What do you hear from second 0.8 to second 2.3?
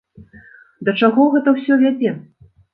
Да чаго гэта ўсё вядзе?